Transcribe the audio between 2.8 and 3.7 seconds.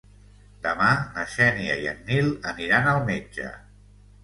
al metge.